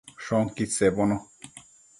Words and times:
Shoquid 0.27 0.71
sebono 0.73 1.21